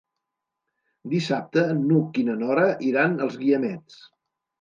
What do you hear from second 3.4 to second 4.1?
Guiamets.